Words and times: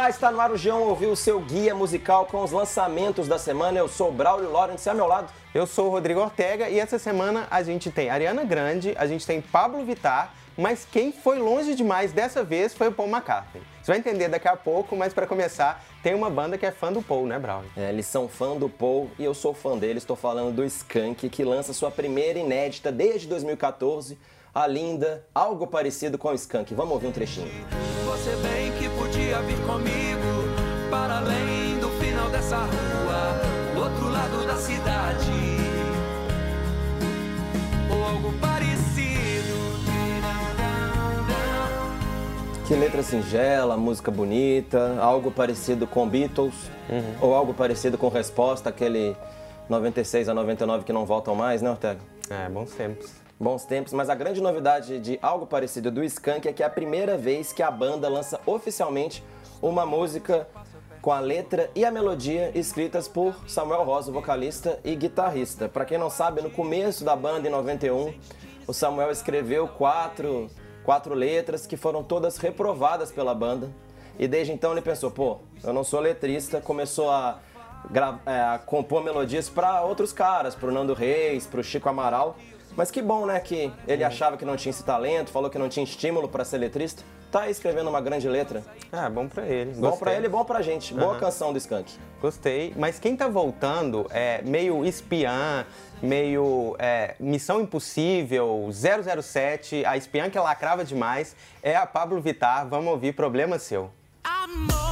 Olá, 0.00 0.08
está 0.08 0.30
no 0.30 0.40
ar 0.40 0.50
o 0.50 0.54
G1 0.54 0.78
ouvir 0.78 1.08
o 1.08 1.14
seu 1.14 1.38
guia 1.40 1.74
musical 1.74 2.24
com 2.24 2.42
os 2.42 2.52
lançamentos 2.52 3.28
da 3.28 3.38
semana. 3.38 3.78
Eu 3.78 3.86
sou 3.86 4.08
o 4.08 4.12
Braulio 4.12 4.50
Lawrence 4.50 4.88
ao 4.88 4.94
meu 4.94 5.06
lado. 5.06 5.30
Eu 5.54 5.66
sou 5.66 5.88
o 5.88 5.90
Rodrigo 5.90 6.20
Ortega 6.20 6.70
e 6.70 6.80
essa 6.80 6.98
semana 6.98 7.46
a 7.50 7.62
gente 7.62 7.90
tem 7.90 8.08
Ariana 8.08 8.42
Grande, 8.42 8.94
a 8.96 9.06
gente 9.06 9.26
tem 9.26 9.42
Pablo 9.42 9.84
Vittar, 9.84 10.32
mas 10.56 10.86
quem 10.90 11.12
foi 11.12 11.38
longe 11.38 11.74
demais 11.74 12.12
dessa 12.12 12.42
vez 12.42 12.72
foi 12.72 12.88
o 12.88 12.92
Paul 12.92 13.10
McCartney. 13.10 13.62
Você 13.82 13.92
vai 13.92 13.98
entender 13.98 14.28
daqui 14.28 14.48
a 14.48 14.56
pouco, 14.56 14.96
mas 14.96 15.12
para 15.12 15.26
começar, 15.26 15.84
tem 16.02 16.14
uma 16.14 16.30
banda 16.30 16.56
que 16.56 16.64
é 16.64 16.70
fã 16.70 16.90
do 16.90 17.02
Paul, 17.02 17.26
né, 17.26 17.38
Braulio? 17.38 17.70
É, 17.76 17.90
eles 17.90 18.06
são 18.06 18.26
fã 18.26 18.56
do 18.56 18.70
Paul 18.70 19.10
e 19.18 19.24
eu 19.24 19.34
sou 19.34 19.52
fã 19.52 19.76
dele. 19.76 19.98
Estou 19.98 20.16
falando 20.16 20.56
do 20.56 20.64
Skank, 20.64 21.28
que 21.28 21.44
lança 21.44 21.74
sua 21.74 21.90
primeira 21.90 22.38
inédita 22.38 22.90
desde 22.90 23.28
2014 23.28 24.18
a 24.54 24.66
linda, 24.66 25.26
algo 25.34 25.66
parecido 25.66 26.16
com 26.16 26.28
o 26.28 26.34
Skank. 26.34 26.74
Vamos 26.74 26.94
ouvir 26.94 27.08
um 27.08 27.12
trechinho. 27.12 27.89
Você 28.10 28.34
bem 28.42 28.72
que 28.72 28.88
podia 28.98 29.40
vir 29.42 29.56
comigo 29.64 30.90
para 30.90 31.18
além 31.18 31.78
do 31.78 31.88
final 31.90 32.28
dessa 32.28 32.56
rua, 32.56 33.40
do 33.72 33.80
outro 33.82 34.08
lado 34.10 34.46
da 34.48 34.56
cidade. 34.56 35.30
Ou 37.88 38.04
algo 38.04 38.32
parecido. 38.40 39.54
Que 42.66 42.74
letra 42.74 43.00
singela, 43.04 43.76
música 43.76 44.10
bonita, 44.10 44.98
algo 45.00 45.30
parecido 45.30 45.86
com 45.86 46.08
Beatles, 46.08 46.68
ou 47.20 47.32
algo 47.32 47.54
parecido 47.54 47.96
com 47.96 48.08
Resposta, 48.08 48.70
aquele 48.70 49.16
96 49.68 50.28
a 50.28 50.34
99 50.34 50.84
que 50.84 50.92
não 50.92 51.06
voltam 51.06 51.36
mais, 51.36 51.62
né, 51.62 51.70
Ortega? 51.70 52.00
É, 52.28 52.48
bons 52.48 52.72
tempos. 52.72 53.19
Bons 53.40 53.64
tempos, 53.64 53.94
mas 53.94 54.10
a 54.10 54.14
grande 54.14 54.38
novidade 54.38 55.00
de 55.00 55.18
algo 55.22 55.46
parecido 55.46 55.90
do 55.90 56.04
Skank 56.04 56.46
é 56.46 56.52
que 56.52 56.62
é 56.62 56.66
a 56.66 56.68
primeira 56.68 57.16
vez 57.16 57.54
que 57.54 57.62
a 57.62 57.70
banda 57.70 58.06
lança 58.06 58.38
oficialmente 58.44 59.24
uma 59.62 59.86
música 59.86 60.46
com 61.00 61.10
a 61.10 61.20
letra 61.20 61.70
e 61.74 61.82
a 61.82 61.90
melodia 61.90 62.52
escritas 62.54 63.08
por 63.08 63.34
Samuel 63.48 63.82
Rosa, 63.82 64.12
vocalista 64.12 64.78
e 64.84 64.94
guitarrista. 64.94 65.70
Para 65.70 65.86
quem 65.86 65.96
não 65.96 66.10
sabe, 66.10 66.42
no 66.42 66.50
começo 66.50 67.02
da 67.02 67.16
banda, 67.16 67.48
em 67.48 67.50
91, 67.50 68.12
o 68.66 68.74
Samuel 68.74 69.10
escreveu 69.10 69.66
quatro, 69.66 70.50
quatro 70.84 71.14
letras 71.14 71.66
que 71.66 71.78
foram 71.78 72.04
todas 72.04 72.36
reprovadas 72.36 73.10
pela 73.10 73.34
banda. 73.34 73.70
E 74.18 74.28
desde 74.28 74.52
então 74.52 74.72
ele 74.72 74.82
pensou, 74.82 75.10
pô, 75.10 75.38
eu 75.64 75.72
não 75.72 75.82
sou 75.82 76.00
letrista, 76.00 76.60
começou 76.60 77.10
a, 77.10 77.38
é, 78.26 78.38
a 78.38 78.58
compor 78.58 79.02
melodias 79.02 79.48
para 79.48 79.80
outros 79.80 80.12
caras, 80.12 80.54
pro 80.54 80.70
Nando 80.70 80.92
Reis, 80.92 81.46
pro 81.46 81.64
Chico 81.64 81.88
Amaral. 81.88 82.36
Mas 82.80 82.90
que 82.90 83.02
bom, 83.02 83.26
né, 83.26 83.38
que 83.38 83.70
ele 83.86 84.02
achava 84.02 84.38
que 84.38 84.44
não 84.46 84.56
tinha 84.56 84.70
esse 84.70 84.82
talento, 84.82 85.30
falou 85.30 85.50
que 85.50 85.58
não 85.58 85.68
tinha 85.68 85.84
estímulo 85.84 86.26
para 86.26 86.46
ser 86.46 86.56
letrista. 86.56 87.02
Tá 87.30 87.42
aí 87.42 87.50
escrevendo 87.50 87.90
uma 87.90 88.00
grande 88.00 88.26
letra. 88.26 88.64
Ah, 88.90 89.10
bom 89.10 89.28
pra 89.28 89.46
ele. 89.46 89.72
Bom 89.74 89.98
pra 89.98 90.14
ele, 90.14 90.30
bom 90.30 90.42
pra 90.46 90.62
gente. 90.62 90.94
Boa 90.94 91.18
canção 91.18 91.52
do 91.52 91.58
Skank. 91.58 91.92
Gostei. 92.22 92.72
Mas 92.78 92.98
quem 92.98 93.14
tá 93.14 93.28
voltando 93.28 94.06
é 94.08 94.40
meio 94.40 94.82
espiã, 94.82 95.66
meio 96.00 96.74
é, 96.78 97.16
Missão 97.20 97.60
Impossível, 97.60 98.70
007, 98.72 99.84
a 99.84 99.98
espiã 99.98 100.30
que 100.30 100.38
lacrava 100.38 100.82
demais, 100.82 101.36
é 101.62 101.76
a 101.76 101.84
Pablo 101.84 102.18
Vittar. 102.18 102.66
Vamos 102.66 102.90
ouvir 102.92 103.12
Problema 103.12 103.58
Seu. 103.58 103.90
Amor, 104.24 104.89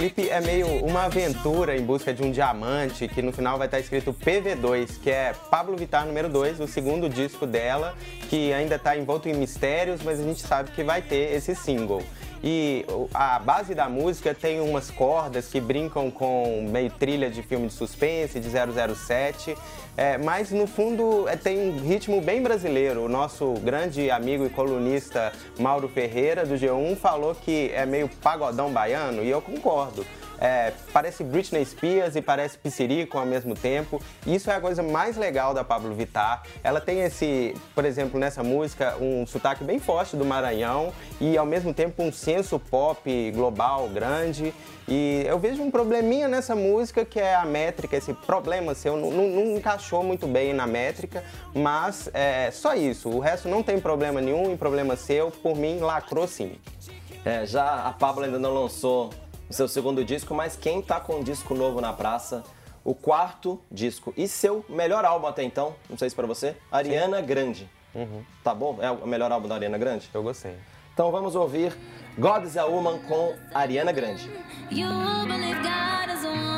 clipe 0.00 0.30
é 0.30 0.40
meio 0.40 0.66
uma 0.82 1.04
aventura 1.04 1.76
em 1.76 1.84
busca 1.84 2.14
de 2.14 2.22
um 2.22 2.30
diamante, 2.30 3.06
que 3.06 3.20
no 3.20 3.32
final 3.32 3.58
vai 3.58 3.66
estar 3.66 3.78
escrito 3.78 4.14
PV2, 4.14 4.98
que 4.98 5.10
é 5.10 5.34
Pablo 5.50 5.76
Vittar 5.76 6.06
número 6.06 6.26
2, 6.26 6.58
o 6.60 6.66
segundo 6.66 7.06
disco 7.06 7.46
dela, 7.46 7.94
que 8.30 8.50
ainda 8.50 8.76
está 8.76 8.96
envolto 8.96 9.28
em 9.28 9.34
mistérios, 9.34 10.00
mas 10.02 10.18
a 10.18 10.22
gente 10.22 10.40
sabe 10.40 10.70
que 10.70 10.82
vai 10.82 11.02
ter 11.02 11.34
esse 11.34 11.54
single. 11.54 12.02
E 12.42 12.86
a 13.12 13.38
base 13.38 13.74
da 13.74 13.88
música 13.88 14.34
tem 14.34 14.60
umas 14.60 14.90
cordas 14.90 15.48
que 15.48 15.60
brincam 15.60 16.10
com 16.10 16.66
meio 16.70 16.90
trilha 16.90 17.30
de 17.30 17.42
filme 17.42 17.66
de 17.66 17.74
suspense, 17.74 18.40
de 18.40 18.48
007, 18.48 19.54
é, 19.94 20.16
mas 20.16 20.50
no 20.50 20.66
fundo 20.66 21.28
é, 21.28 21.36
tem 21.36 21.70
um 21.70 21.78
ritmo 21.80 22.20
bem 22.22 22.42
brasileiro. 22.42 23.04
O 23.04 23.08
nosso 23.08 23.52
grande 23.62 24.10
amigo 24.10 24.46
e 24.46 24.48
colunista 24.48 25.32
Mauro 25.58 25.88
Ferreira, 25.88 26.46
do 26.46 26.54
G1, 26.54 26.96
falou 26.96 27.34
que 27.34 27.70
é 27.74 27.84
meio 27.84 28.08
pagodão 28.22 28.72
baiano, 28.72 29.22
e 29.22 29.28
eu 29.28 29.42
concordo. 29.42 30.06
É, 30.40 30.72
parece 30.92 31.22
Britney 31.22 31.64
Spears 31.66 32.16
e 32.16 32.22
parece 32.22 32.56
Pissirico 32.56 33.18
ao 33.18 33.26
mesmo 33.26 33.54
tempo. 33.54 34.00
Isso 34.26 34.50
é 34.50 34.54
a 34.56 34.60
coisa 34.60 34.82
mais 34.82 35.16
legal 35.18 35.52
da 35.52 35.62
Pablo 35.62 35.92
Vittar. 35.94 36.42
Ela 36.64 36.80
tem 36.80 37.02
esse, 37.02 37.54
por 37.74 37.84
exemplo, 37.84 38.18
nessa 38.18 38.42
música, 38.42 38.96
um 38.98 39.26
sotaque 39.26 39.62
bem 39.62 39.78
forte 39.78 40.16
do 40.16 40.24
Maranhão 40.24 40.92
e 41.20 41.36
ao 41.36 41.44
mesmo 41.44 41.74
tempo 41.74 42.02
um 42.02 42.10
senso 42.10 42.58
pop 42.58 43.30
global 43.32 43.86
grande. 43.90 44.54
E 44.88 45.22
eu 45.26 45.38
vejo 45.38 45.62
um 45.62 45.70
probleminha 45.70 46.26
nessa 46.26 46.56
música 46.56 47.04
que 47.04 47.20
é 47.20 47.34
a 47.34 47.44
métrica, 47.44 47.96
esse 47.96 48.12
problema 48.14 48.74
seu, 48.74 48.96
não, 48.96 49.10
não- 49.10 49.28
não 49.28 49.56
encaixou 49.56 50.02
muito 50.02 50.26
bem 50.26 50.52
na 50.54 50.66
métrica, 50.66 51.22
mas 51.54 52.08
é 52.14 52.50
só 52.50 52.74
isso. 52.74 53.08
O 53.10 53.20
resto 53.20 53.46
não 53.48 53.62
tem 53.62 53.78
problema 53.78 54.20
nenhum 54.20 54.52
e 54.52 54.56
problema 54.56 54.96
seu, 54.96 55.30
por 55.30 55.54
mim, 55.54 55.78
lacrou 55.80 56.26
sim. 56.26 56.58
É, 57.24 57.44
já 57.44 57.84
a 57.84 57.92
Pablo 57.92 58.24
ainda 58.24 58.38
não 58.38 58.54
lançou 58.54 59.10
o 59.50 59.52
seu 59.52 59.66
segundo 59.66 60.04
disco, 60.04 60.32
mas 60.32 60.54
quem 60.56 60.80
tá 60.80 61.00
com 61.00 61.16
um 61.16 61.22
disco 61.24 61.54
novo 61.54 61.80
na 61.80 61.92
praça, 61.92 62.44
o 62.84 62.94
quarto 62.94 63.60
disco 63.70 64.14
e 64.16 64.28
seu 64.28 64.64
melhor 64.68 65.04
álbum 65.04 65.26
até 65.26 65.42
então, 65.42 65.74
não 65.88 65.98
sei 65.98 66.08
se 66.08 66.14
pra 66.14 66.26
você, 66.26 66.56
Ariana 66.70 67.20
Grande. 67.20 67.68
Tá 68.44 68.54
bom? 68.54 68.78
É 68.80 68.88
o 68.90 69.06
melhor 69.08 69.32
álbum 69.32 69.48
da 69.48 69.56
Ariana 69.56 69.76
Grande? 69.76 70.08
Eu 70.14 70.22
gostei. 70.22 70.56
Então 70.94 71.10
vamos 71.10 71.34
ouvir 71.34 71.76
God 72.16 72.44
is 72.44 72.56
a 72.56 72.64
Woman 72.64 73.00
com 73.00 73.34
Ariana 73.52 73.90
Grande. 73.90 74.30
You 74.70 74.86
believe 75.26 75.56
God 75.56 76.16
is 76.16 76.24
a 76.24 76.28
woman, 76.28 76.49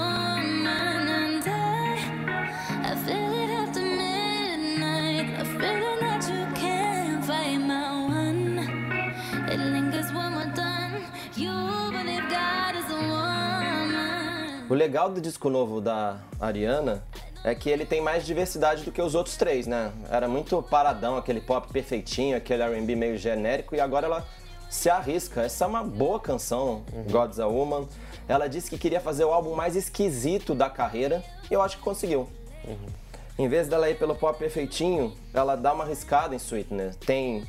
legal 14.83 15.09
do 15.09 15.21
disco 15.21 15.49
novo 15.49 15.81
da 15.81 16.19
Ariana 16.41 17.05
é 17.45 17.55
que 17.55 17.71
ele 17.71 17.87
tem 17.87 18.01
mais 18.01 18.27
diversidade 18.27 18.83
do 18.83 18.91
que 18.91 19.01
os 19.01 19.15
outros 19.15 19.37
três, 19.37 19.65
né? 19.65 19.93
Era 20.11 20.27
muito 20.27 20.61
paradão, 20.61 21.17
aquele 21.17 21.41
pop 21.41 21.73
perfeitinho, 21.73 22.37
aquele 22.37 22.65
R&B 22.65 22.97
meio 22.97 23.17
genérico, 23.17 23.77
e 23.77 23.81
agora 23.81 24.07
ela 24.07 24.27
se 24.69 24.91
arrisca. 24.91 25.43
Essa 25.43 25.67
é 25.67 25.69
uma 25.69 25.85
boa 25.85 26.19
canção, 26.19 26.83
God's 27.09 27.39
a 27.39 27.47
Woman. 27.47 27.87
Ela 28.27 28.49
disse 28.49 28.69
que 28.69 28.77
queria 28.77 29.01
fazer 29.01 29.25
o 29.25 29.33
álbum 29.33 29.55
mais 29.55 29.77
esquisito 29.77 30.53
da 30.53 30.69
carreira, 30.69 31.23
e 31.49 31.55
eu 31.55 31.63
acho 31.63 31.77
que 31.77 31.83
conseguiu. 31.85 32.29
Em 33.39 33.49
vez 33.49 33.69
dela 33.69 33.89
ir 33.89 33.97
pelo 33.97 34.17
pop 34.17 34.37
perfeitinho, 34.37 35.17
ela 35.33 35.55
dá 35.55 35.73
uma 35.73 35.85
arriscada 35.85 36.35
em 36.35 36.39
Sweetness. 36.39 36.97
Tem 36.97 37.47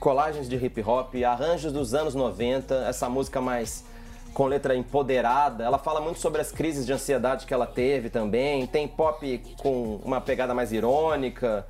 colagens 0.00 0.48
de 0.48 0.56
hip 0.56 0.82
hop, 0.82 1.14
arranjos 1.22 1.74
dos 1.74 1.92
anos 1.92 2.14
90, 2.14 2.86
essa 2.88 3.06
música 3.10 3.38
mais 3.38 3.84
com 4.38 4.46
letra 4.46 4.76
empoderada. 4.76 5.64
Ela 5.64 5.78
fala 5.78 6.00
muito 6.00 6.20
sobre 6.20 6.40
as 6.40 6.52
crises 6.52 6.86
de 6.86 6.92
ansiedade 6.92 7.44
que 7.44 7.52
ela 7.52 7.66
teve 7.66 8.08
também. 8.08 8.68
Tem 8.68 8.86
pop 8.86 9.42
com 9.60 9.96
uma 10.04 10.20
pegada 10.20 10.54
mais 10.54 10.72
irônica. 10.72 11.66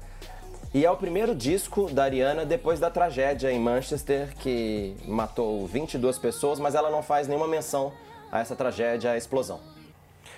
E 0.75 0.85
é 0.85 0.91
o 0.91 0.97
primeiro 0.99 1.35
disco 1.35 1.91
da 1.91 2.05
Ariana 2.05 2.45
depois 2.45 2.79
da 2.79 2.91
tragédia 2.91 3.51
em 3.51 3.59
Manchester, 3.59 4.37
que 4.37 4.95
matou 5.07 5.67
22 5.67 6.19
pessoas, 6.19 6.61
mas 6.61 6.75
ela 6.75 6.91
não 6.91 7.03
faz 7.03 7.27
nenhuma 7.27 7.49
menção 7.49 7.91
a 8.31 8.41
essa 8.41 8.55
tragédia, 8.55 9.13
a 9.13 9.17
explosão. 9.17 9.61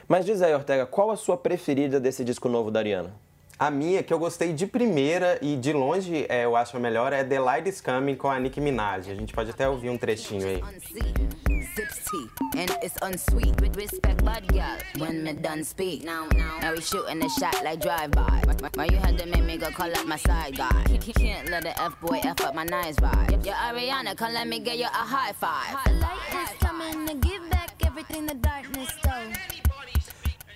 Mas 0.07 0.25
diz 0.25 0.41
aí, 0.41 0.55
Ortega, 0.55 0.87
qual 0.87 1.11
a 1.11 1.17
sua 1.17 1.37
preferida 1.37 1.99
desse 1.99 2.23
disco 2.23 2.49
novo 2.49 2.71
da 2.71 2.79
Ariana? 2.79 3.13
A 3.61 3.71
minha, 3.71 4.03
que 4.03 4.11
eu 4.11 4.19
gostei 4.19 4.55
de 4.55 4.67
primeira 4.67 5.39
e 5.43 5.55
de 5.55 5.71
longe 5.71 6.25
é, 6.31 6.47
eu 6.47 6.57
acho 6.57 6.75
a 6.79 6.81
melhor, 6.81 7.13
é 7.13 7.23
The 7.23 7.39
Light 7.39 7.69
is 7.69 7.79
Coming 7.79 8.17
com 8.17 8.31
a 8.31 8.41
Nicki 8.41 8.59
Minaj. 8.59 9.11
A 9.11 9.15
gente 9.15 9.35
pode 9.35 9.51
até 9.51 9.69
ouvir 9.69 9.91
um 9.91 9.99
trechinho 9.99 10.47
aí. 10.47 10.63
and 12.57 12.71
it's 12.83 12.97
unsweet. 13.03 13.61
With 13.61 13.77
respect, 13.77 14.25
bad 14.25 14.49
girl, 14.49 14.79
when 14.99 15.23
me 15.23 15.35
done 15.35 15.63
speak. 15.63 16.05
Now, 16.05 16.27
now, 16.35 16.59
now 16.63 16.73
we 16.73 16.81
shooting 16.81 17.19
the 17.19 17.29
shot 17.29 17.63
like 17.63 17.81
drive-by. 17.81 18.43
Why 18.75 18.87
you 18.87 18.97
had 18.97 19.19
to 19.19 19.27
make 19.27 19.45
me 19.45 19.59
go 19.59 19.71
call 19.71 19.93
up 19.95 20.07
my 20.07 20.17
side 20.17 20.57
guy? 20.57 20.85
Can't 21.17 21.51
let 21.51 21.63
the 21.63 21.79
F-boy 21.83 22.21
F 22.25 22.41
up 22.41 22.55
my 22.55 22.65
nice 22.65 22.97
vibe. 22.97 23.45
Ariana, 23.45 24.17
come 24.17 24.33
let 24.33 24.49
me 24.49 24.59
get 24.61 24.79
you 24.79 24.87
a 24.87 24.89
high 24.89 25.33
five. 25.33 25.75
Light 26.01 26.51
is 26.51 26.57
coming 26.61 27.07
to 27.07 27.15
give 27.15 27.49
back 27.51 27.75
everything 27.85 28.27
the 28.27 28.35
darkness 28.35 28.89
stole. 28.99 29.60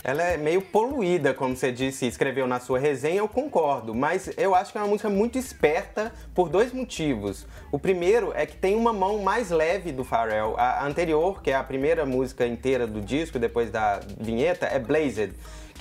Ela 0.06 0.22
é 0.22 0.36
meio 0.36 0.60
poluída, 0.60 1.32
como 1.32 1.56
você 1.56 1.72
disse, 1.72 2.06
escreveu 2.06 2.46
na 2.46 2.60
sua 2.60 2.78
resenha, 2.78 3.20
eu 3.20 3.26
concordo, 3.26 3.94
mas 3.94 4.30
eu 4.36 4.54
acho 4.54 4.70
que 4.70 4.76
é 4.76 4.82
uma 4.82 4.86
música 4.86 5.08
muito 5.08 5.38
esperta 5.38 6.12
por 6.34 6.50
dois 6.50 6.74
motivos. 6.74 7.46
O 7.72 7.78
primeiro 7.78 8.30
é 8.34 8.44
que 8.44 8.54
tem 8.54 8.76
uma 8.76 8.92
mão 8.92 9.22
mais 9.22 9.48
leve 9.48 9.92
do 9.92 10.04
Pharrell. 10.04 10.56
A 10.58 10.84
anterior, 10.84 11.40
que 11.40 11.50
é 11.50 11.54
a 11.54 11.64
primeira 11.64 12.04
música 12.04 12.46
inteira 12.46 12.86
do 12.86 13.00
disco, 13.00 13.38
depois 13.38 13.70
da 13.70 14.00
vinheta, 14.20 14.66
é 14.66 14.78
Blazed, 14.78 15.32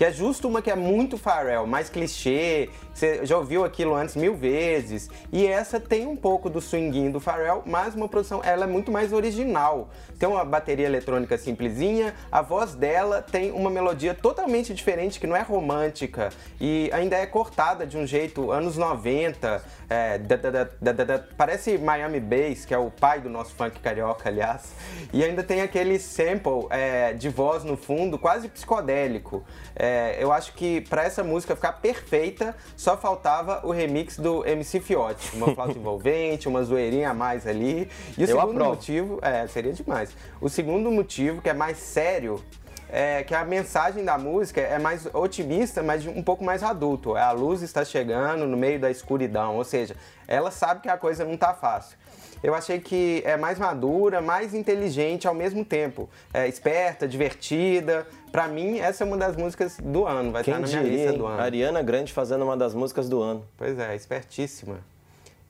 que 0.03 0.07
é 0.07 0.11
justo 0.11 0.49
uma 0.49 0.61
que 0.61 0.69
é 0.69 0.75
muito 0.75 1.17
Pharrell, 1.17 1.65
mais 1.65 1.87
clichê, 1.87 2.69
você 2.93 3.25
já 3.25 3.37
ouviu 3.37 3.63
aquilo 3.63 3.95
antes 3.95 4.17
mil 4.17 4.35
vezes. 4.35 5.09
E 5.31 5.47
essa 5.47 5.79
tem 5.79 6.05
um 6.05 6.15
pouco 6.17 6.49
do 6.49 6.59
swinguinho 6.59 7.13
do 7.13 7.21
Pharrell, 7.21 7.63
mas 7.65 7.95
uma 7.95 8.09
produção, 8.09 8.41
ela 8.43 8.65
é 8.65 8.67
muito 8.67 8.91
mais 8.91 9.13
original. 9.13 9.87
Tem 10.19 10.27
uma 10.27 10.43
bateria 10.43 10.85
eletrônica 10.85 11.37
simplesinha, 11.37 12.13
a 12.29 12.41
voz 12.41 12.75
dela 12.75 13.21
tem 13.21 13.51
uma 13.51 13.69
melodia 13.69 14.13
totalmente 14.13 14.73
diferente, 14.73 15.21
que 15.21 15.25
não 15.25 15.37
é 15.37 15.41
romântica 15.41 16.31
e 16.59 16.89
ainda 16.91 17.15
é 17.15 17.25
cortada 17.25 17.87
de 17.87 17.97
um 17.97 18.05
jeito 18.05 18.51
anos 18.51 18.77
90, 18.77 19.63
é, 19.89 20.17
da, 20.17 20.35
da, 20.35 20.91
da, 20.91 21.19
parece 21.37 21.77
Miami 21.77 22.19
Bass, 22.19 22.65
que 22.65 22.73
é 22.73 22.77
o 22.77 22.91
pai 22.91 23.21
do 23.21 23.29
nosso 23.29 23.55
funk 23.55 23.79
carioca, 23.79 24.27
aliás. 24.27 24.73
E 25.13 25.23
ainda 25.23 25.43
tem 25.43 25.61
aquele 25.61 25.97
sample 25.97 26.67
é, 26.69 27.13
de 27.13 27.29
voz 27.29 27.63
no 27.63 27.77
fundo, 27.77 28.19
quase 28.19 28.49
psicodélico. 28.49 29.43
É, 29.75 29.92
eu 30.19 30.31
acho 30.31 30.53
que 30.53 30.81
para 30.81 31.03
essa 31.03 31.23
música 31.23 31.55
ficar 31.55 31.73
perfeita, 31.73 32.55
só 32.75 32.95
faltava 32.97 33.61
o 33.65 33.71
remix 33.71 34.17
do 34.17 34.45
MC 34.45 34.79
Fiote. 34.79 35.35
Uma 35.35 35.53
flauta 35.55 35.77
envolvente, 35.77 36.47
uma 36.47 36.63
zoeirinha 36.63 37.09
a 37.09 37.13
mais 37.13 37.45
ali. 37.47 37.89
E 38.17 38.21
o 38.21 38.23
Eu 38.23 38.27
segundo 38.27 38.51
aprovo. 38.51 38.69
motivo, 38.71 39.19
é, 39.21 39.47
seria 39.47 39.73
demais. 39.73 40.15
O 40.41 40.49
segundo 40.49 40.91
motivo, 40.91 41.41
que 41.41 41.49
é 41.49 41.53
mais 41.53 41.77
sério, 41.77 42.43
é 42.89 43.23
que 43.23 43.33
a 43.33 43.43
mensagem 43.43 44.05
da 44.05 44.17
música 44.17 44.61
é 44.61 44.77
mais 44.77 45.07
otimista, 45.13 45.81
mas 45.81 46.05
um 46.05 46.21
pouco 46.21 46.43
mais 46.43 46.61
adulto. 46.61 47.15
A 47.15 47.31
luz 47.31 47.61
está 47.63 47.83
chegando 47.83 48.45
no 48.45 48.55
meio 48.55 48.79
da 48.79 48.91
escuridão, 48.91 49.55
ou 49.57 49.63
seja, 49.63 49.95
ela 50.27 50.51
sabe 50.51 50.81
que 50.81 50.89
a 50.89 50.97
coisa 50.97 51.25
não 51.25 51.35
tá 51.35 51.53
fácil. 51.53 51.97
Eu 52.43 52.53
achei 52.53 52.79
que 52.79 53.23
é 53.25 53.37
mais 53.37 53.57
madura, 53.57 54.21
mais 54.21 54.53
inteligente 54.53 55.27
ao 55.27 55.33
mesmo 55.33 55.63
tempo. 55.63 56.09
É 56.33 56.45
esperta, 56.47 57.07
divertida. 57.07 58.05
Pra 58.33 58.47
mim, 58.47 58.79
essa 58.79 59.03
é 59.03 59.07
uma 59.07 59.15
das 59.15 59.37
músicas 59.37 59.77
do 59.81 60.05
ano, 60.05 60.31
vai 60.31 60.43
Quem 60.43 60.53
estar 60.53 60.61
na 60.61 60.67
minha 60.67 60.83
diria, 60.83 61.05
lista 61.05 61.17
do 61.17 61.25
ano. 61.25 61.41
Ariana 61.41 61.81
Grande 61.81 62.11
fazendo 62.11 62.43
uma 62.43 62.57
das 62.57 62.73
músicas 62.73 63.07
do 63.07 63.21
ano. 63.21 63.45
Pois 63.57 63.79
é, 63.79 63.95
espertíssima. 63.95 64.79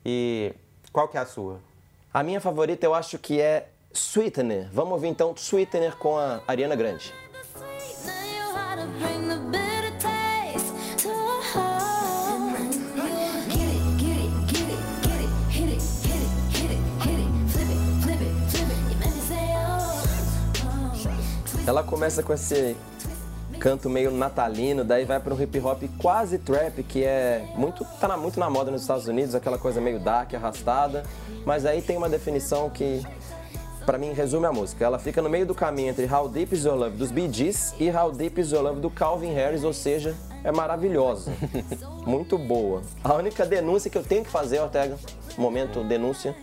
E 0.06 0.54
qual 0.92 1.08
que 1.08 1.18
é 1.18 1.22
a 1.22 1.26
sua? 1.26 1.60
A 2.14 2.22
minha 2.22 2.40
favorita 2.40 2.86
eu 2.86 2.94
acho 2.94 3.18
que 3.18 3.42
é 3.42 3.68
Sweetener. 3.92 4.68
Vamos 4.72 4.94
ouvir 4.94 5.08
então 5.08 5.34
Sweetener 5.36 5.96
com 5.96 6.18
a 6.18 6.42
Ariana 6.48 6.76
Grande. 6.76 7.12
Ela 21.66 21.84
começa 21.84 22.22
com 22.22 22.34
esse 22.34 22.76
canto 23.60 23.90
meio 23.90 24.12
natalino, 24.12 24.84
daí 24.84 25.06
vai 25.06 25.20
para 25.20 25.34
um 25.34 25.42
hip 25.42 25.58
hop 25.60 25.84
quase 25.98 26.38
trap, 26.38 26.84
que 26.84 27.04
é 27.04 27.46
muito 27.56 27.86
tá 28.00 28.08
na- 28.10 28.18
muito 28.18 28.38
na 28.40 28.50
moda 28.50 28.70
nos 28.70 28.82
Estados 28.82 29.08
Unidos, 29.08 29.34
aquela 29.34 29.58
coisa 29.58 29.80
meio 29.80 30.00
dark, 30.00 30.34
arrastada, 30.34 31.04
mas 31.46 31.66
aí 31.66 31.82
tem 31.82 31.96
uma 31.96 32.10
definição 32.10 32.70
que 32.70 33.02
pra 33.86 33.98
mim 33.98 34.12
resume 34.12 34.46
a 34.46 34.52
música. 34.52 34.84
Ela 34.84 35.00
fica 35.00 35.22
no 35.22 35.30
meio 35.30 35.46
do 35.46 35.56
caminho 35.56 35.90
entre 35.90 36.06
How 36.14 36.28
Deep 36.28 36.54
Is 36.54 36.66
Your 36.66 36.76
Love 36.76 36.98
dos 36.98 37.12
Bee 37.12 37.32
Gees 37.32 37.74
e 37.80 37.90
How 37.90 38.12
Deep 38.12 38.40
Is 38.42 38.52
Your 38.52 38.64
Love 38.64 38.82
do 38.82 38.90
Calvin 38.90 39.34
Harris, 39.34 39.64
ou 39.64 39.72
seja, 39.74 40.14
é 40.44 40.52
maravilhosa. 40.52 41.32
muito 42.06 42.38
boa. 42.38 42.82
A 43.02 43.14
única 43.14 43.46
denúncia 43.46 43.90
que 43.90 43.98
eu 43.98 44.04
tenho 44.04 44.26
que 44.26 44.30
fazer, 44.30 44.60
Ortega, 44.60 44.98
momento 45.38 45.82
denúncia, 45.86 46.36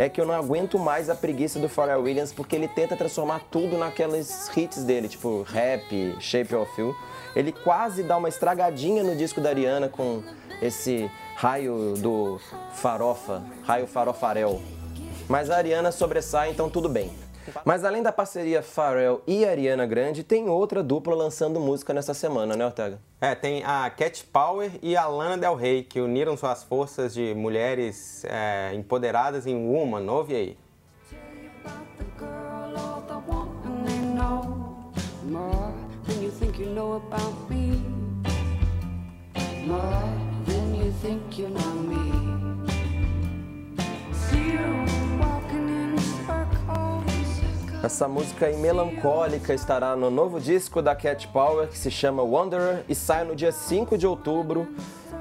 é 0.00 0.08
que 0.08 0.18
eu 0.18 0.24
não 0.24 0.34
aguento 0.34 0.78
mais 0.78 1.10
a 1.10 1.14
preguiça 1.14 1.58
do 1.58 1.68
Pharrell 1.68 2.00
Williams 2.00 2.32
porque 2.32 2.56
ele 2.56 2.66
tenta 2.66 2.96
transformar 2.96 3.42
tudo 3.50 3.76
naqueles 3.76 4.50
hits 4.56 4.82
dele, 4.82 5.08
tipo 5.08 5.42
rap, 5.42 6.16
Shape 6.18 6.54
of 6.54 6.80
You. 6.80 6.96
Ele 7.36 7.52
quase 7.52 8.02
dá 8.02 8.16
uma 8.16 8.28
estragadinha 8.28 9.04
no 9.04 9.14
disco 9.14 9.42
da 9.42 9.50
Ariana 9.50 9.88
com 9.88 10.22
esse 10.62 11.10
raio 11.36 11.94
do 11.98 12.40
farofa, 12.72 13.42
raio 13.62 13.86
farofarel. 13.86 14.62
Mas 15.28 15.50
a 15.50 15.56
Ariana 15.56 15.92
sobressai, 15.92 16.50
então 16.50 16.70
tudo 16.70 16.88
bem. 16.88 17.12
Mas 17.64 17.84
além 17.84 18.02
da 18.02 18.12
parceria 18.12 18.62
Pharrell 18.62 19.22
e 19.26 19.44
Ariana 19.44 19.86
Grande, 19.86 20.22
tem 20.22 20.48
outra 20.48 20.82
dupla 20.82 21.14
lançando 21.14 21.60
música 21.60 21.92
nessa 21.92 22.14
semana, 22.14 22.56
né, 22.56 22.64
Ortega? 22.64 22.98
É, 23.20 23.34
tem 23.34 23.62
a 23.64 23.88
Cat 23.90 24.24
Power 24.26 24.70
e 24.82 24.96
a 24.96 25.06
Lana 25.06 25.36
Del 25.38 25.54
Rey, 25.54 25.82
que 25.82 26.00
uniram 26.00 26.36
suas 26.36 26.62
forças 26.62 27.14
de 27.14 27.34
mulheres 27.34 28.24
é, 28.24 28.72
empoderadas 28.74 29.46
em 29.46 29.56
Woman. 29.56 30.10
Ouve 30.10 30.34
aí. 30.34 30.56
more 39.70 40.02
than 40.46 40.74
you 40.74 40.90
think 41.02 41.38
you 41.38 41.48
know 41.48 41.89
Essa 47.82 48.06
música 48.06 48.44
aí 48.44 48.58
melancólica 48.58 49.54
estará 49.54 49.96
no 49.96 50.10
novo 50.10 50.38
disco 50.38 50.82
da 50.82 50.94
Cat 50.94 51.26
Power, 51.28 51.66
que 51.66 51.78
se 51.78 51.90
chama 51.90 52.22
Wanderer, 52.22 52.84
e 52.86 52.94
sai 52.94 53.24
no 53.24 53.34
dia 53.34 53.50
5 53.50 53.96
de 53.96 54.06
outubro. 54.06 54.68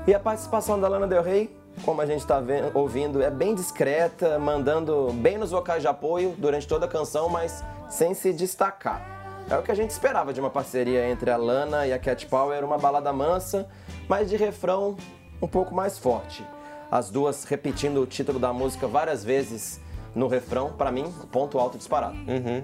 E 0.05 0.13
a 0.13 0.19
participação 0.19 0.77
da 0.77 0.85
Lana 0.89 1.07
Del 1.07 1.23
Rey, 1.23 1.57
como 1.85 2.01
a 2.01 2.05
gente 2.05 2.19
está 2.19 2.43
ouvindo, 2.73 3.21
é 3.21 3.31
bem 3.31 3.55
discreta, 3.55 4.37
mandando 4.37 5.13
bem 5.13 5.37
nos 5.37 5.51
vocais 5.51 5.81
de 5.81 5.87
apoio 5.87 6.35
durante 6.37 6.67
toda 6.67 6.85
a 6.85 6.89
canção, 6.89 7.29
mas 7.29 7.63
sem 7.87 8.13
se 8.13 8.33
destacar. 8.33 9.45
É 9.49 9.57
o 9.57 9.63
que 9.63 9.71
a 9.71 9.75
gente 9.75 9.91
esperava 9.91 10.33
de 10.33 10.41
uma 10.41 10.49
parceria 10.49 11.09
entre 11.09 11.31
a 11.31 11.37
Lana 11.37 11.87
e 11.87 11.93
a 11.93 11.97
Cat 11.97 12.25
Power, 12.25 12.65
uma 12.65 12.77
balada 12.77 13.13
mansa, 13.13 13.69
mas 14.05 14.29
de 14.29 14.35
refrão 14.35 14.97
um 15.41 15.47
pouco 15.47 15.73
mais 15.73 15.97
forte. 15.97 16.45
As 16.91 17.09
duas 17.09 17.45
repetindo 17.45 18.01
o 18.01 18.05
título 18.05 18.37
da 18.37 18.51
música 18.51 18.85
várias 18.85 19.23
vezes 19.23 19.79
no 20.15 20.27
refrão, 20.27 20.73
pra 20.73 20.91
mim, 20.91 21.11
ponto 21.31 21.57
alto 21.59 21.77
disparado. 21.77 22.15
Uhum. 22.15 22.63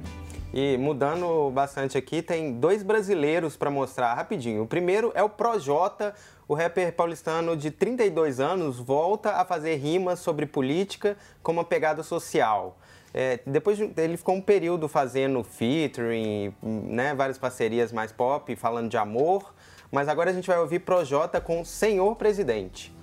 E 0.54 0.78
mudando 0.78 1.52
bastante 1.52 1.98
aqui, 1.98 2.22
tem 2.22 2.54
dois 2.54 2.82
brasileiros 2.82 3.58
para 3.58 3.70
mostrar 3.70 4.14
rapidinho. 4.14 4.64
O 4.64 4.68
primeiro 4.68 5.12
é 5.14 5.22
o 5.22 5.30
Projota, 5.30 6.14
o 6.48 6.54
rapper 6.54 6.94
paulistano 6.94 7.58
de 7.58 7.72
32 7.72 8.40
anos, 8.40 8.80
volta 8.80 9.32
a 9.34 9.44
fazer 9.44 9.76
rimas 9.76 10.20
sobre 10.20 10.46
política 10.46 11.18
com 11.44 11.52
uma 11.52 11.64
pegada 11.66 12.04
social. 12.04 12.78
É, 13.14 13.40
depois 13.46 13.78
de- 13.78 13.92
ele 13.98 14.16
ficou 14.18 14.36
um 14.36 14.42
período 14.42 14.88
fazendo 14.88 15.44
featuring, 15.44 16.54
né, 16.62 17.14
várias 17.16 17.38
parcerias 17.38 17.92
mais 17.92 18.12
pop, 18.12 18.54
falando 18.56 18.90
de 18.90 18.98
amor, 18.98 19.54
mas 19.92 20.08
agora 20.10 20.30
a 20.32 20.34
gente 20.34 20.48
vai 20.48 20.60
ouvir 20.60 20.80
Projota 20.80 21.40
com 21.42 21.64
Senhor 21.66 22.16
Presidente. 22.16 22.94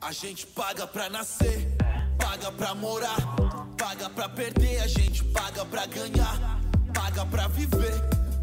A 0.00 0.12
gente 0.12 0.46
paga 0.46 0.86
pra 0.86 1.08
nascer, 1.08 1.66
paga 2.18 2.52
pra 2.52 2.74
morar, 2.74 3.16
paga 3.84 4.08
pra 4.08 4.28
perder, 4.30 4.80
a 4.80 4.86
gente 4.86 5.22
paga 5.24 5.62
pra 5.66 5.84
ganhar, 5.84 6.58
paga 6.94 7.26
pra 7.26 7.48
viver, 7.48 7.92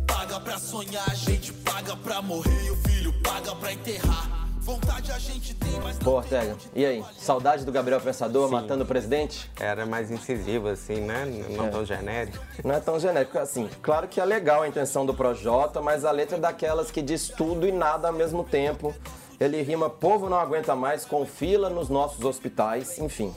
paga 0.05 0.39
pra 0.39 0.59
sonhar, 0.59 1.03
a 1.09 1.15
gente 1.15 1.51
paga 1.51 1.95
pra 1.95 2.21
morrer 2.21 2.67
e 2.67 2.69
o 2.69 2.75
filho 2.75 3.11
paga 3.23 3.55
pra 3.55 3.73
enterrar. 3.73 4.29
Vontade 4.59 5.11
a 5.11 5.17
gente 5.17 5.55
tem, 5.55 5.79
mas 5.81 5.97
tem 5.97 6.07
Ortega, 6.07 6.55
e 6.75 6.85
aí? 6.85 7.03
Saudade 7.17 7.65
do 7.65 7.71
Gabriel 7.71 7.99
Pensador 7.99 8.49
Sim. 8.49 8.53
matando 8.53 8.83
o 8.83 8.87
presidente? 8.87 9.49
Era 9.59 9.83
mais 9.83 10.11
incisivo 10.11 10.67
assim, 10.67 11.01
né? 11.01 11.25
Não 11.57 11.65
É. 11.65 11.69
tão 11.69 11.83
genérico. 11.83 12.37
Não 12.63 12.75
é 12.75 12.79
tão 12.79 12.99
genérico 12.99 13.39
assim. 13.39 13.67
Claro 13.81 14.07
que 14.07 14.21
é 14.21 14.25
legal 14.25 14.61
a 14.61 14.67
intenção 14.67 15.07
do 15.07 15.13
Projota, 15.15 15.81
mas 15.81 16.05
a 16.05 16.11
letra 16.11 16.37
é 16.37 16.39
daquelas 16.39 16.91
que 16.91 17.01
diz 17.01 17.29
tudo 17.29 17.67
e 17.67 17.71
nada 17.71 18.09
ao 18.09 18.13
mesmo 18.13 18.43
tempo. 18.43 18.93
Ele 19.39 19.59
rima 19.63 19.89
povo 19.89 20.29
não 20.29 20.37
aguenta 20.37 20.75
mais 20.75 21.03
com 21.03 21.25
fila 21.25 21.67
nos 21.67 21.89
nossos 21.89 22.23
hospitais, 22.23 22.99
enfim. 22.99 23.33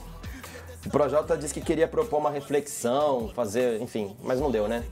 O 0.85 0.89
Projota 0.89 1.35
disse 1.35 1.53
que 1.53 1.61
queria 1.61 1.87
propor 1.87 2.17
uma 2.17 2.29
reflexão, 2.29 3.31
fazer, 3.33 3.81
enfim, 3.81 4.15
mas 4.21 4.39
não 4.39 4.51
deu, 4.51 4.67
né? 4.67 4.83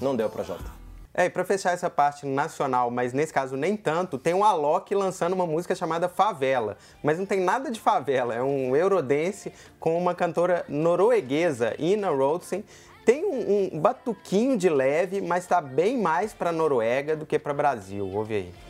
Não 0.00 0.14
deu, 0.14 0.28
Projota. 0.28 0.78
É, 1.14 1.24
e 1.24 1.30
pra 1.30 1.44
fechar 1.44 1.72
essa 1.72 1.88
parte 1.88 2.26
nacional, 2.26 2.90
mas 2.90 3.12
nesse 3.12 3.32
caso 3.32 3.56
nem 3.56 3.76
tanto, 3.76 4.18
tem 4.18 4.34
o 4.34 4.44
Alok 4.44 4.94
lançando 4.94 5.32
uma 5.32 5.46
música 5.46 5.74
chamada 5.74 6.08
Favela. 6.08 6.76
Mas 7.02 7.18
não 7.18 7.26
tem 7.26 7.40
nada 7.40 7.70
de 7.70 7.80
favela, 7.80 8.34
é 8.34 8.42
um 8.42 8.76
Eurodance 8.76 9.52
com 9.80 9.98
uma 9.98 10.14
cantora 10.14 10.64
norueguesa, 10.68 11.74
Ina 11.78 12.10
Roldsen. 12.10 12.62
Tem 13.04 13.24
um, 13.24 13.70
um 13.74 13.80
batuquinho 13.80 14.56
de 14.56 14.68
leve, 14.68 15.22
mas 15.22 15.46
tá 15.46 15.62
bem 15.62 15.96
mais 15.96 16.34
pra 16.34 16.52
Noruega 16.52 17.16
do 17.16 17.24
que 17.24 17.38
pra 17.38 17.54
Brasil. 17.54 18.06
Ouve 18.06 18.34
aí. 18.34 18.67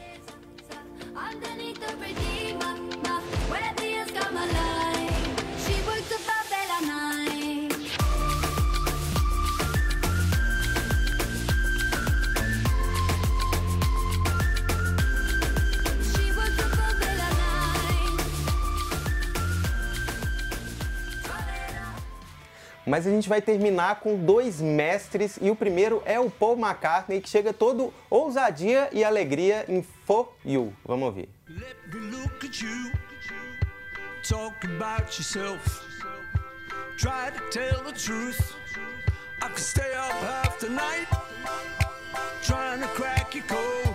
Mas 22.99 23.07
a 23.07 23.11
gente 23.11 23.28
vai 23.28 23.40
terminar 23.40 24.00
com 24.00 24.17
dois 24.17 24.61
mestres 24.61 25.38
e 25.40 25.52
o 25.52 25.55
primeiro 25.55 26.02
é 26.05 26.19
o 26.19 26.28
Paul 26.28 26.59
McCartney, 26.59 27.21
que 27.21 27.28
chega 27.28 27.52
todo 27.52 27.95
ousadia 28.11 28.88
e 28.90 29.05
alegria 29.05 29.64
em 29.69 29.85
For 30.05 30.33
You. 30.45 30.73
Vamos 30.85 31.07
ouvir. 31.07 31.28
Let 31.49 31.76
me 31.95 32.11
look 32.11 32.45
at 32.45 32.61
you. 32.61 32.90
Talk 34.28 34.67
about 34.67 35.17
yourself. 35.17 35.81
Try 36.97 37.31
to 37.31 37.40
tell 37.52 37.85
the 37.85 37.93
truth. 37.93 38.57
I 39.40 39.47
could 39.47 39.61
stay 39.61 39.95
up 39.95 40.14
half 40.21 40.59
the 40.59 40.69
night. 40.69 41.07
Trying 42.43 42.81
to 42.81 42.88
crack 42.97 43.33
your 43.33 43.47
code. 43.47 43.95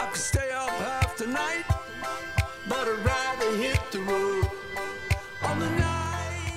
I 0.00 0.06
could 0.06 0.16
stay 0.16 0.50
up 0.50 0.70
half 0.70 1.16
the 1.16 1.28
night. 1.28 1.79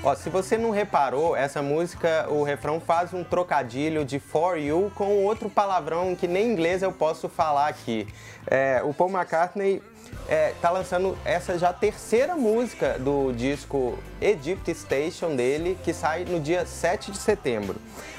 Ó, 0.05 0.13
se 0.15 0.29
você 0.29 0.57
não 0.57 0.69
reparou, 0.69 1.33
essa 1.33 1.61
música, 1.61 2.27
o 2.29 2.43
refrão 2.43 2.77
faz 2.77 3.13
um 3.13 3.23
trocadilho 3.23 4.03
de 4.03 4.19
For 4.19 4.57
You 4.57 4.91
com 4.95 5.23
outro 5.23 5.49
palavrão 5.49 6.13
que 6.13 6.27
nem 6.27 6.47
em 6.47 6.51
inglês 6.51 6.83
eu 6.83 6.91
posso 6.91 7.29
falar 7.29 7.69
aqui. 7.69 8.05
É, 8.45 8.81
o 8.83 8.93
Paul 8.93 9.09
McCartney 9.09 9.81
é, 10.27 10.53
tá 10.61 10.69
lançando 10.69 11.17
essa 11.25 11.57
já 11.57 11.71
terceira 11.73 12.35
música 12.35 12.97
do 12.99 13.31
disco 13.31 13.97
Egypt 14.21 14.73
Station 14.73 15.35
dele, 15.35 15.77
que 15.83 15.93
sai 15.93 16.25
no 16.25 16.39
dia 16.39 16.65
7 16.65 17.11
de 17.11 17.17
setembro. 17.17 17.75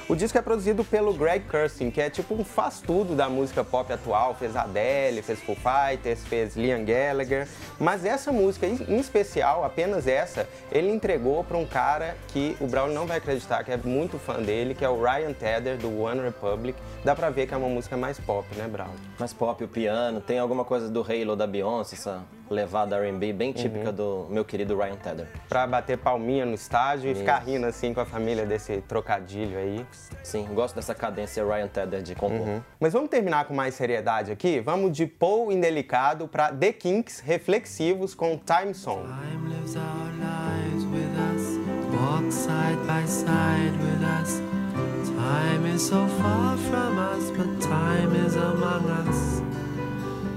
O 0.06 0.14
disco 0.14 0.36
é 0.36 0.42
produzido 0.42 0.84
pelo 0.84 1.14
Greg 1.14 1.46
Kurstin, 1.48 1.90
que 1.90 1.98
é 1.98 2.10
tipo 2.10 2.34
um 2.34 2.44
faz-tudo 2.44 3.16
da 3.16 3.26
música 3.26 3.64
pop 3.64 3.90
atual. 3.90 4.34
Fez 4.34 4.54
Adele, 4.54 5.22
fez 5.22 5.40
Foo 5.40 5.56
Fighters, 5.56 6.20
fez 6.26 6.54
Liam 6.56 6.84
Gallagher. 6.84 7.48
Mas 7.80 8.04
essa 8.04 8.30
música, 8.30 8.66
em 8.66 8.98
especial, 8.98 9.64
apenas 9.64 10.06
essa, 10.06 10.46
ele 10.70 10.90
entregou 10.90 11.42
para 11.42 11.56
um 11.56 11.64
cara 11.64 12.18
que 12.28 12.54
o 12.60 12.66
Brown 12.66 12.88
não 12.88 13.06
vai 13.06 13.16
acreditar, 13.16 13.64
que 13.64 13.72
é 13.72 13.78
muito 13.78 14.18
fã 14.18 14.42
dele, 14.42 14.74
que 14.74 14.84
é 14.84 14.88
o 14.90 15.02
Ryan 15.02 15.32
Tedder, 15.32 15.78
do 15.78 16.02
One 16.02 16.20
Republic. 16.20 16.78
Dá 17.02 17.16
pra 17.16 17.30
ver 17.30 17.46
que 17.46 17.54
é 17.54 17.56
uma 17.56 17.70
música 17.70 17.96
mais 17.96 18.20
pop, 18.20 18.46
né, 18.56 18.68
Brown? 18.68 18.92
Mais 19.18 19.32
pop, 19.32 19.64
o 19.64 19.68
piano, 19.68 20.20
tem 20.20 20.38
alguma 20.38 20.66
coisa 20.66 20.86
do 20.90 21.00
Halo 21.00 21.34
da 21.34 21.46
Beyoncé, 21.46 21.73
essa 21.80 22.24
levada 22.50 22.96
R&B 22.96 23.32
bem 23.32 23.52
típica 23.52 23.90
do 23.90 24.26
meu 24.30 24.44
querido 24.44 24.76
Ryan 24.76 24.96
Tedder. 24.96 25.28
Pra 25.48 25.66
bater 25.66 25.98
palminha 25.98 26.44
no 26.44 26.54
estádio 26.54 27.10
e 27.10 27.14
ficar 27.14 27.38
rindo 27.38 27.66
assim 27.66 27.94
com 27.94 28.00
a 28.00 28.04
família 28.04 28.44
desse 28.44 28.80
trocadilho 28.82 29.58
aí. 29.58 29.86
Sim, 30.22 30.46
gosto 30.52 30.74
dessa 30.74 30.94
cadência 30.94 31.44
Ryan 31.44 31.68
Tedder 31.68 32.02
de 32.02 32.14
compor. 32.14 32.62
Mas 32.78 32.92
vamos 32.92 33.08
terminar 33.08 33.46
com 33.46 33.54
mais 33.54 33.74
seriedade 33.74 34.30
aqui? 34.30 34.60
Vamos 34.60 34.96
de 34.96 35.06
Paul 35.06 35.50
Indelicado 35.50 36.28
pra 36.28 36.52
The 36.52 36.72
Kinks 36.72 37.20
reflexivos 37.20 38.14
com 38.14 38.38
Time 38.38 38.74
Song. 38.74 39.02
Time 39.02 39.48
lives 39.48 39.76
our 39.76 40.12
lives 40.18 40.84
with 40.86 41.10
us, 41.32 41.58
walk 41.92 42.30
side 42.30 42.78
by 42.86 43.06
side 43.06 43.72
with 43.78 44.02
us. 44.22 44.42
Time 45.16 45.66
is 45.74 45.82
so 45.82 46.06
far 46.20 46.56
from 46.56 46.98
us, 46.98 47.30
but 47.30 47.60
time 47.60 48.14
is 48.26 48.36
among 48.36 48.90
us. 49.08 49.43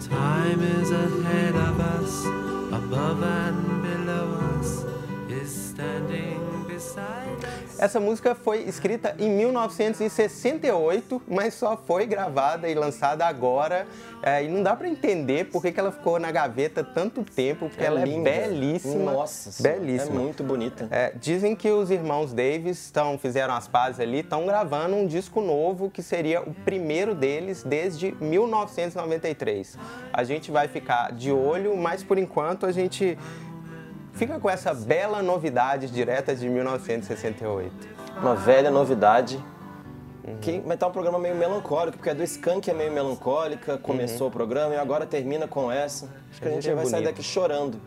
Time 0.09 0.61
is 0.61 0.91
ahead 0.91 1.55
of 1.55 1.79
us, 1.79 2.25
above 2.71 3.21
and 3.21 3.83
below 3.83 4.39
us, 4.57 4.85
is 5.29 5.69
standing. 5.69 6.56
Essa 7.79 7.99
música 7.99 8.33
foi 8.33 8.63
escrita 8.63 9.15
em 9.19 9.29
1968, 9.29 11.21
mas 11.27 11.53
só 11.53 11.77
foi 11.77 12.05
gravada 12.05 12.69
e 12.69 12.73
lançada 12.73 13.25
agora. 13.25 13.87
É, 14.21 14.43
e 14.43 14.47
não 14.47 14.63
dá 14.63 14.75
pra 14.75 14.87
entender 14.87 15.45
por 15.45 15.61
que 15.61 15.71
que 15.71 15.79
ela 15.79 15.91
ficou 15.91 16.19
na 16.19 16.31
gaveta 16.31 16.83
tanto 16.83 17.23
tempo, 17.23 17.69
porque 17.69 17.83
ela 17.83 18.03
linda. 18.03 18.29
é 18.29 18.47
belíssima. 18.47 19.11
Nossa, 19.11 19.61
belíssima. 19.61 20.19
é 20.19 20.23
muito 20.23 20.43
bonita. 20.43 20.87
É, 20.89 21.13
dizem 21.15 21.55
que 21.55 21.69
os 21.69 21.91
irmãos 21.91 22.33
Davis 22.33 22.89
tão, 22.91 23.17
fizeram 23.17 23.53
as 23.53 23.67
pazes 23.67 23.99
ali, 23.99 24.19
estão 24.19 24.45
gravando 24.45 24.95
um 24.95 25.05
disco 25.05 25.39
novo 25.41 25.89
que 25.89 26.01
seria 26.01 26.41
o 26.41 26.53
primeiro 26.53 27.13
deles 27.13 27.63
desde 27.63 28.15
1993. 28.19 29.77
A 30.11 30.23
gente 30.23 30.49
vai 30.51 30.67
ficar 30.67 31.11
de 31.11 31.31
olho, 31.31 31.77
mas 31.77 32.03
por 32.03 32.17
enquanto 32.17 32.65
a 32.65 32.71
gente 32.71 33.17
fica 34.17 34.39
com 34.39 34.49
essa 34.49 34.73
bela 34.73 35.21
novidade 35.21 35.87
direta 35.89 36.35
de 36.35 36.49
1968. 36.49 37.71
Uma 38.21 38.35
velha 38.35 38.69
novidade. 38.71 39.43
Que, 40.41 40.61
mas 40.65 40.77
tá 40.77 40.87
um 40.87 40.91
programa 40.91 41.17
meio 41.17 41.35
melancólico, 41.35 41.97
porque 41.97 42.09
a 42.09 42.13
do 42.13 42.21
Skank 42.21 42.69
é 42.69 42.73
meio 42.73 42.91
melancólica, 42.91 43.77
começou 43.77 44.27
o 44.27 44.31
programa 44.31 44.73
e 44.73 44.77
agora 44.77 45.05
termina 45.05 45.47
com 45.47 45.71
essa. 45.71 46.09
Acho 46.29 46.41
que 46.41 46.47
a 46.47 46.51
A 46.51 46.53
gente, 46.53 46.63
gente 46.63 46.71
é 46.73 46.75
vai 46.75 46.85
sair 46.85 46.99
bonito. 47.01 47.09
daqui 47.15 47.23
chorando. 47.23 47.79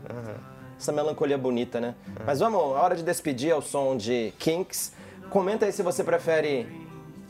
Essa 0.79 0.91
melancolia 0.91 1.37
bonita, 1.37 1.79
né? 1.81 1.95
Mas 2.25 2.41
vamos, 2.41 2.59
a 2.59 2.81
hora 2.81 2.97
de 2.97 3.03
despedir 3.03 3.51
é 3.51 3.55
o 3.55 3.61
som 3.61 3.95
de 3.95 4.33
Kinks. 4.39 4.95
Comenta 5.29 5.67
aí 5.67 5.73
se 5.73 5.83
você 5.83 6.03
prefere 6.03 6.67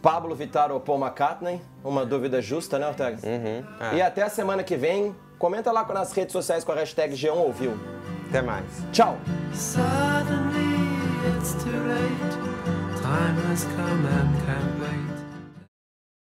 Pablo 0.01 0.33
Vittar 0.37 0.71
ou 0.71 0.79
Paul 0.79 1.01
McCartney. 1.01 1.61
Uma 1.83 2.07
dúvida 2.07 2.41
justa, 2.41 2.79
né, 2.79 2.87
Ortega? 2.87 3.19
é. 3.25 3.65
E 3.97 4.01
até 4.03 4.23
a 4.23 4.29
semana 4.29 4.63
que 4.63 4.77
vem. 4.77 5.13
Comenta 5.41 5.73
lá 5.73 5.85
nas 5.93 6.13
redes 6.13 6.33
sociais 6.33 6.63
com 6.63 6.71
a 6.71 6.75
hashtag 6.77 7.15
G1 7.15 7.35
ouviu. 7.35 7.73
Até 8.31 8.43
mais. 8.43 8.63
Tchau! 8.93 9.19
Suddenly 9.53 10.77
it's 11.37 11.53
too 11.55 11.71
late. 11.71 13.03
Time 13.03 13.37
has 13.49 13.65
come 13.77 14.07
and 14.07 14.47
can't 14.47 14.81
wait. 14.81 15.10